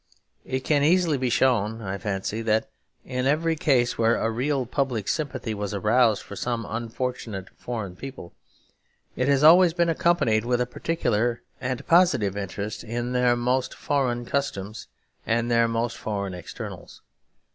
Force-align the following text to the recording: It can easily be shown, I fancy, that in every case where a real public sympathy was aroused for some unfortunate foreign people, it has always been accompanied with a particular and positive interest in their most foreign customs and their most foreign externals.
It 0.45 0.61
can 0.61 0.81
easily 0.81 1.19
be 1.19 1.29
shown, 1.29 1.79
I 1.83 1.99
fancy, 1.99 2.41
that 2.41 2.71
in 3.05 3.27
every 3.27 3.55
case 3.55 3.99
where 3.99 4.15
a 4.15 4.31
real 4.31 4.65
public 4.65 5.07
sympathy 5.07 5.53
was 5.53 5.75
aroused 5.75 6.23
for 6.23 6.35
some 6.35 6.65
unfortunate 6.67 7.49
foreign 7.55 7.95
people, 7.95 8.33
it 9.15 9.27
has 9.27 9.43
always 9.43 9.73
been 9.75 9.89
accompanied 9.89 10.43
with 10.43 10.59
a 10.59 10.65
particular 10.65 11.43
and 11.61 11.85
positive 11.85 12.35
interest 12.35 12.83
in 12.83 13.11
their 13.11 13.35
most 13.35 13.75
foreign 13.75 14.25
customs 14.25 14.87
and 15.27 15.51
their 15.51 15.67
most 15.67 15.95
foreign 15.97 16.33
externals. 16.33 17.03